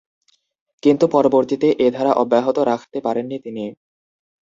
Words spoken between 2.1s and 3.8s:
অব্যাহত রাখতে পারেননি তিনি।